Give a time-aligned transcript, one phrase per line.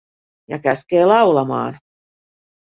[0.47, 1.79] Ja käskee laulamaan.